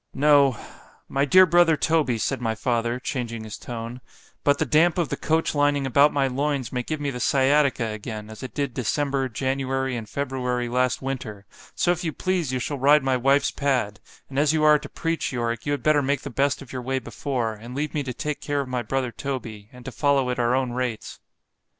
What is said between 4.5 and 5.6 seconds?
the damp of the coach